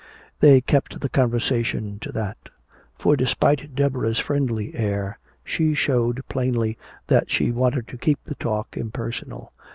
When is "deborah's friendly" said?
3.75-4.73